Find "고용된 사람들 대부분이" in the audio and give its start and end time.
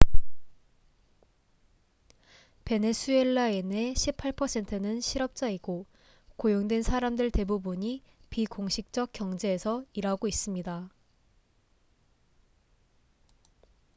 6.37-8.01